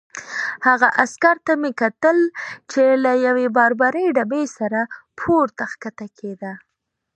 [0.67, 2.17] هغه عسکر ته مې کتل
[2.71, 4.81] چې له یوې باربرې ډبې سره
[5.19, 6.53] پورته کښته کېده.